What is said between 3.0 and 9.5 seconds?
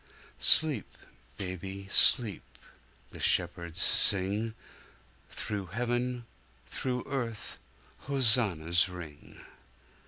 The shepherds sing:Through heaven, through earth, hosannas ring.